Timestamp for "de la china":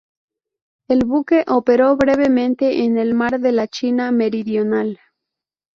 3.39-4.11